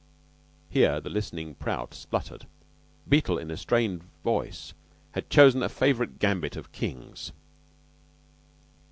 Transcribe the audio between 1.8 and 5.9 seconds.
sputtered: Beetle, in a strained voice, had chosen a